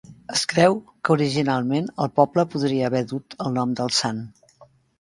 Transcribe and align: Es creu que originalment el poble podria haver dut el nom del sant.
Es 0.35 0.41
creu 0.53 0.77
que 1.09 1.13
originalment 1.15 1.91
el 2.05 2.11
poble 2.21 2.47
podria 2.55 2.89
haver 2.89 3.05
dut 3.15 3.39
el 3.47 3.57
nom 3.61 3.79
del 3.83 3.97
sant. 4.03 4.27